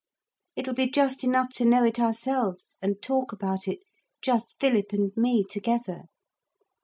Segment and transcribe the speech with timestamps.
[0.55, 3.81] It'll be just enough to know it ourselves and talk about it,
[4.23, 6.05] just Philip and me together.'